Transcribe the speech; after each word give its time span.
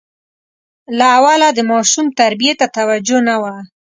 له 0.97 1.05
اوله 1.17 1.49
د 1.53 1.59
ماشوم 1.71 2.07
تربیې 2.19 2.53
ته 2.59 2.65
توجه 2.77 3.17
نه 3.27 3.35
وه. 3.41 3.55